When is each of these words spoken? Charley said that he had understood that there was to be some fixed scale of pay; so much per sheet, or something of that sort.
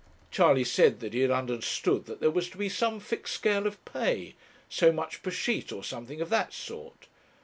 Charley 0.31 0.63
said 0.63 0.99
that 1.01 1.13
he 1.13 1.19
had 1.19 1.29
understood 1.29 2.07
that 2.07 2.19
there 2.21 2.31
was 2.31 2.49
to 2.49 2.57
be 2.57 2.69
some 2.69 2.99
fixed 2.99 3.35
scale 3.35 3.67
of 3.67 3.85
pay; 3.85 4.33
so 4.67 4.91
much 4.91 5.21
per 5.21 5.29
sheet, 5.29 5.71
or 5.71 5.83
something 5.83 6.19
of 6.21 6.29
that 6.31 6.53
sort. 6.53 7.05